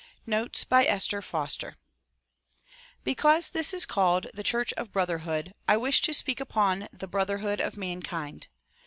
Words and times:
Notes 0.25 0.63
by 0.63 0.83
Esther 0.85 1.21
Foster 1.21 1.75
BECAUSE 3.03 3.51
this 3.51 3.71
is 3.71 3.85
called 3.85 4.25
the 4.33 4.41
"Church 4.41 4.73
of 4.73 4.91
Brotherhood" 4.91 5.53
I 5.67 5.77
wish 5.77 6.01
to 6.01 6.11
speak 6.15 6.39
upon 6.39 6.87
the 6.91 7.07
"Brotherhood 7.07 7.61
of 7.61 7.77
Mankind." 7.77 8.47